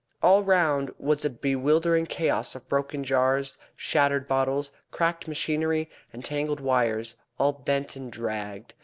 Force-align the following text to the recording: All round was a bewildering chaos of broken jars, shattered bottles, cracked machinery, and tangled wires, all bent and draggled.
All 0.23 0.41
round 0.43 0.89
was 0.97 1.23
a 1.25 1.29
bewildering 1.29 2.07
chaos 2.07 2.55
of 2.55 2.67
broken 2.67 3.03
jars, 3.03 3.55
shattered 3.75 4.27
bottles, 4.27 4.71
cracked 4.89 5.27
machinery, 5.27 5.91
and 6.11 6.25
tangled 6.25 6.59
wires, 6.59 7.15
all 7.37 7.53
bent 7.53 7.95
and 7.95 8.11
draggled. 8.11 8.73